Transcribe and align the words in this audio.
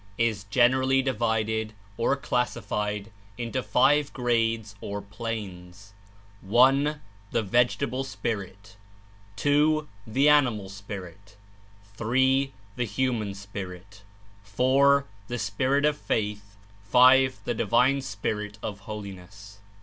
Is 0.17 0.45
generally 0.45 1.03
divided 1.03 1.73
or 1.95 2.15
classified 2.15 3.11
Into 3.37 3.61
five 3.61 4.11
grades 4.13 4.73
or 4.81 5.01
Spirit 5.01 5.11
planes, 5.15 5.93
i. 6.51 6.95
The 7.29 7.43
vegetable 7.43 8.03
spirit; 8.03 8.77
2. 9.35 9.87
The 10.07 10.27
animal 10.27 10.69
spirit; 10.69 11.37
3. 11.93 12.51
The 12.77 12.85
human 12.85 13.35
spirit; 13.35 14.01
4. 14.41 15.05
The 15.27 15.37
Spirit 15.37 15.85
of 15.85 15.99
Faith; 15.99 16.55
5. 16.85 17.41
The 17.45 17.53
Divine 17.53 18.01
Spirit 18.01 18.57
of 18.63 18.79
Holiness. 18.89 19.59